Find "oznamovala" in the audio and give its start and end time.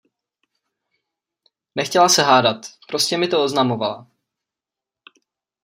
3.43-4.07